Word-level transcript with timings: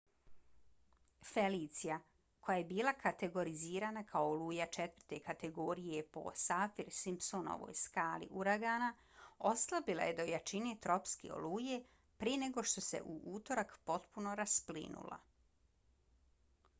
felicia 1.31 1.97
koja 2.45 2.55
je 2.59 2.63
bila 2.71 2.93
kategorizirana 3.03 4.03
kao 4.11 4.29
oluja 4.31 4.65
4. 4.77 5.19
kategorije 5.27 5.99
po 6.17 6.23
saffir-simpsonovoj 6.45 7.77
skali 7.83 8.31
uragana 8.43 8.89
oslabila 9.51 10.09
je 10.09 10.17
do 10.23 10.27
jačine 10.33 10.75
tropske 10.87 11.31
oluje 11.39 11.79
prije 12.23 12.43
nego 12.47 12.65
što 12.73 12.85
se 12.89 13.03
u 13.13 13.19
utorak 13.37 13.79
potpuno 13.93 14.35
rasplinula 14.43 15.21